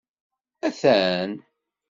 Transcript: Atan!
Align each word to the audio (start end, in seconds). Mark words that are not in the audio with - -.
Atan! 0.67 1.29